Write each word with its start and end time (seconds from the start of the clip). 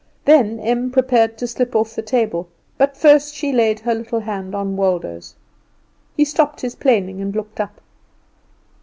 Then 0.25 0.59
Em 0.59 0.89
prepared 0.89 1.37
to 1.37 1.45
slip 1.45 1.75
off 1.75 1.93
the 1.93 2.01
table, 2.01 2.47
but 2.75 2.97
first 2.97 3.35
she 3.35 3.51
laid 3.53 3.81
her 3.81 3.93
little 3.93 4.21
hand 4.21 4.55
on 4.55 4.75
Waldo's. 4.75 5.35
He 6.17 6.25
stopped 6.25 6.61
his 6.61 6.73
planing 6.73 7.21
and 7.21 7.35
looked 7.35 7.59
up. 7.59 7.79